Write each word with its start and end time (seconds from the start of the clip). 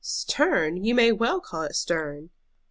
"Stern! 0.03 0.83
you 0.83 0.95
may 0.95 1.11
well 1.11 1.39
call 1.39 1.61
it 1.61 1.75
stern." 1.75 2.31